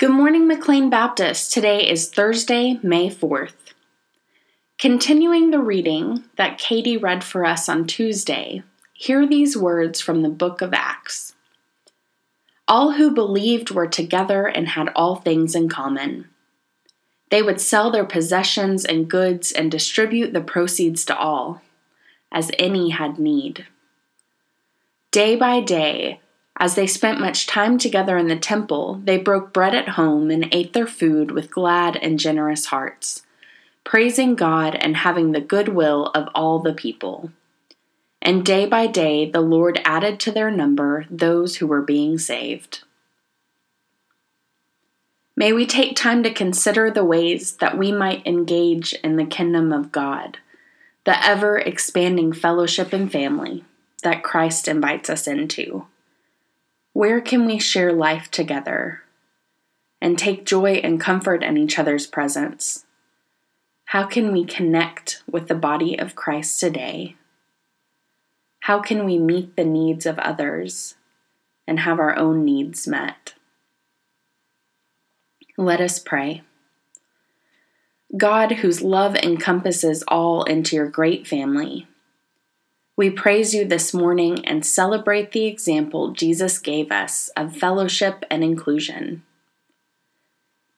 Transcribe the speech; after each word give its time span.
Good 0.00 0.12
morning, 0.12 0.48
McLean 0.48 0.88
Baptist. 0.88 1.52
Today 1.52 1.86
is 1.86 2.08
Thursday, 2.08 2.80
May 2.82 3.10
4th. 3.10 3.74
Continuing 4.78 5.50
the 5.50 5.58
reading 5.58 6.24
that 6.38 6.56
Katie 6.56 6.96
read 6.96 7.22
for 7.22 7.44
us 7.44 7.68
on 7.68 7.86
Tuesday, 7.86 8.62
hear 8.94 9.26
these 9.26 9.58
words 9.58 10.00
from 10.00 10.22
the 10.22 10.30
book 10.30 10.62
of 10.62 10.72
Acts. 10.72 11.34
All 12.66 12.92
who 12.92 13.10
believed 13.10 13.72
were 13.72 13.86
together 13.86 14.46
and 14.46 14.68
had 14.68 14.88
all 14.96 15.16
things 15.16 15.54
in 15.54 15.68
common. 15.68 16.30
They 17.30 17.42
would 17.42 17.60
sell 17.60 17.90
their 17.90 18.06
possessions 18.06 18.86
and 18.86 19.06
goods 19.06 19.52
and 19.52 19.70
distribute 19.70 20.32
the 20.32 20.40
proceeds 20.40 21.04
to 21.04 21.18
all, 21.18 21.60
as 22.32 22.50
any 22.58 22.88
had 22.88 23.18
need. 23.18 23.66
Day 25.10 25.36
by 25.36 25.60
day, 25.60 26.20
as 26.60 26.74
they 26.74 26.86
spent 26.86 27.18
much 27.18 27.46
time 27.46 27.78
together 27.78 28.18
in 28.18 28.28
the 28.28 28.36
temple, 28.36 29.00
they 29.04 29.16
broke 29.16 29.50
bread 29.50 29.74
at 29.74 29.88
home 29.88 30.30
and 30.30 30.46
ate 30.52 30.74
their 30.74 30.86
food 30.86 31.30
with 31.30 31.50
glad 31.50 31.96
and 31.96 32.18
generous 32.18 32.66
hearts, 32.66 33.22
praising 33.82 34.34
God 34.34 34.74
and 34.74 34.98
having 34.98 35.32
the 35.32 35.40
goodwill 35.40 36.08
of 36.14 36.28
all 36.34 36.58
the 36.58 36.74
people. 36.74 37.32
And 38.20 38.44
day 38.44 38.66
by 38.66 38.86
day 38.86 39.28
the 39.28 39.40
Lord 39.40 39.80
added 39.86 40.20
to 40.20 40.30
their 40.30 40.50
number 40.50 41.06
those 41.10 41.56
who 41.56 41.66
were 41.66 41.80
being 41.80 42.18
saved. 42.18 42.84
May 45.34 45.54
we 45.54 45.64
take 45.64 45.96
time 45.96 46.22
to 46.24 46.34
consider 46.34 46.90
the 46.90 47.04
ways 47.04 47.56
that 47.56 47.78
we 47.78 47.90
might 47.90 48.26
engage 48.26 48.92
in 48.92 49.16
the 49.16 49.24
kingdom 49.24 49.72
of 49.72 49.90
God, 49.92 50.36
the 51.04 51.24
ever 51.24 51.56
expanding 51.56 52.34
fellowship 52.34 52.92
and 52.92 53.10
family 53.10 53.64
that 54.02 54.22
Christ 54.22 54.68
invites 54.68 55.08
us 55.08 55.26
into. 55.26 55.86
Where 56.92 57.20
can 57.20 57.46
we 57.46 57.58
share 57.58 57.92
life 57.92 58.30
together 58.30 59.02
and 60.00 60.18
take 60.18 60.44
joy 60.44 60.74
and 60.74 61.00
comfort 61.00 61.44
in 61.44 61.56
each 61.56 61.78
other's 61.78 62.06
presence? 62.06 62.84
How 63.86 64.06
can 64.06 64.32
we 64.32 64.44
connect 64.44 65.22
with 65.30 65.48
the 65.48 65.54
body 65.54 65.98
of 65.98 66.14
Christ 66.14 66.58
today? 66.58 67.16
How 68.60 68.80
can 68.80 69.04
we 69.04 69.18
meet 69.18 69.56
the 69.56 69.64
needs 69.64 70.04
of 70.04 70.18
others 70.18 70.96
and 71.66 71.80
have 71.80 71.98
our 71.98 72.16
own 72.16 72.44
needs 72.44 72.86
met? 72.86 73.34
Let 75.56 75.80
us 75.80 75.98
pray. 75.98 76.42
God, 78.16 78.52
whose 78.52 78.82
love 78.82 79.14
encompasses 79.14 80.02
all 80.08 80.42
into 80.42 80.74
your 80.74 80.88
great 80.88 81.26
family, 81.26 81.86
we 83.00 83.08
praise 83.08 83.54
you 83.54 83.64
this 83.64 83.94
morning 83.94 84.44
and 84.44 84.66
celebrate 84.66 85.32
the 85.32 85.46
example 85.46 86.10
Jesus 86.10 86.58
gave 86.58 86.92
us 86.92 87.30
of 87.34 87.56
fellowship 87.56 88.26
and 88.30 88.44
inclusion. 88.44 89.22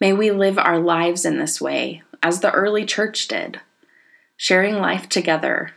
May 0.01 0.13
we 0.13 0.31
live 0.31 0.57
our 0.57 0.79
lives 0.79 1.25
in 1.25 1.39
this 1.39 1.61
way, 1.61 2.05
as 2.23 2.39
the 2.39 2.53
early 2.53 2.87
church 2.87 3.27
did, 3.27 3.61
sharing 4.37 4.77
life 4.77 5.09
together, 5.09 5.73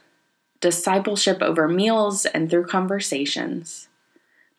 discipleship 0.62 1.42
over 1.42 1.68
meals 1.68 2.28
and 2.28 2.48
through 2.48 2.68
conversations, 2.68 3.88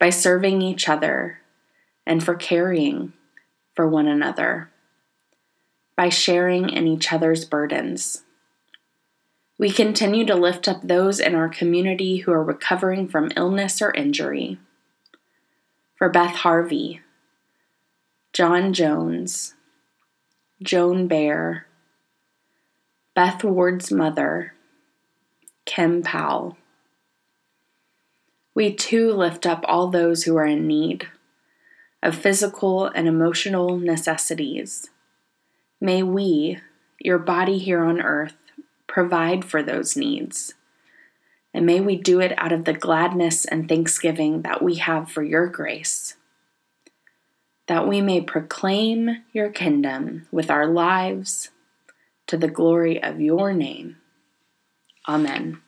by 0.00 0.10
serving 0.10 0.62
each 0.62 0.88
other 0.88 1.38
and 2.04 2.20
for 2.20 2.34
caring 2.34 3.12
for 3.74 3.86
one 3.86 4.08
another, 4.08 4.70
by 5.96 6.08
sharing 6.08 6.68
in 6.68 6.88
each 6.88 7.12
other's 7.12 7.44
burdens 7.44 8.24
we 9.58 9.70
continue 9.70 10.26
to 10.26 10.34
lift 10.34 10.68
up 10.68 10.82
those 10.82 11.18
in 11.18 11.34
our 11.34 11.48
community 11.48 12.18
who 12.18 12.32
are 12.32 12.42
recovering 12.42 13.08
from 13.08 13.32
illness 13.36 13.80
or 13.80 13.92
injury. 13.92 14.58
For 15.96 16.10
Beth 16.10 16.36
Harvey, 16.36 17.00
John 18.34 18.74
Jones, 18.74 19.54
Joan 20.62 21.08
Bear, 21.08 21.66
Beth 23.14 23.42
Ward's 23.42 23.90
mother, 23.90 24.52
Kim 25.64 26.02
Powell. 26.02 26.58
We 28.54 28.74
too 28.74 29.10
lift 29.12 29.46
up 29.46 29.64
all 29.66 29.88
those 29.88 30.24
who 30.24 30.36
are 30.36 30.46
in 30.46 30.66
need 30.66 31.08
of 32.02 32.14
physical 32.14 32.86
and 32.86 33.08
emotional 33.08 33.78
necessities. 33.78 34.90
May 35.80 36.02
we, 36.02 36.58
your 36.98 37.18
body 37.18 37.58
here 37.58 37.84
on 37.84 38.02
earth, 38.02 38.45
provide 38.96 39.44
for 39.44 39.62
those 39.62 39.94
needs. 39.94 40.54
And 41.52 41.66
may 41.66 41.82
we 41.82 41.96
do 41.96 42.18
it 42.18 42.32
out 42.38 42.50
of 42.50 42.64
the 42.64 42.72
gladness 42.72 43.44
and 43.44 43.68
thanksgiving 43.68 44.40
that 44.40 44.62
we 44.62 44.76
have 44.76 45.10
for 45.10 45.22
your 45.22 45.48
grace, 45.48 46.16
that 47.66 47.86
we 47.86 48.00
may 48.00 48.22
proclaim 48.22 49.22
your 49.34 49.50
kingdom 49.50 50.26
with 50.32 50.50
our 50.50 50.66
lives 50.66 51.50
to 52.26 52.38
the 52.38 52.48
glory 52.48 53.02
of 53.02 53.20
your 53.20 53.52
name. 53.52 53.98
Amen. 55.06 55.60